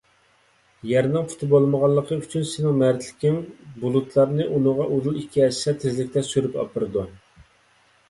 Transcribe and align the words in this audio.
يەرنىڭ 0.91 1.27
پۇتى 1.33 1.49
بولمىغانلىقى 1.51 2.17
ئۈچۈن 2.23 2.47
سېنىڭ 2.53 2.81
مەردلىكىڭ 2.85 3.39
بۇلۇتلارنى 3.85 4.51
ئۇنىڭغا 4.51 4.91
ئۇدۇل 4.97 5.23
ئىككى 5.23 5.47
ھەسسە 5.49 5.79
تېزلىكتە 5.85 6.29
سۈرۈپ 6.35 6.63
ئاپىرىدۇ. 6.63 7.11